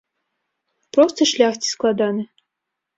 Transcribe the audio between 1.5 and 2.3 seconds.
ці складаны?